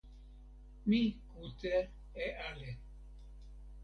[0.87, 1.75] mi kute
[2.23, 2.69] e ale.